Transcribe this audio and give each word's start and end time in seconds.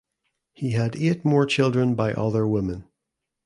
He 0.53 0.71
had 0.71 0.95
eight 0.95 1.23
more 1.23 1.45
children 1.45 1.93
by 1.93 2.13
other 2.13 2.47
women. 2.47 2.85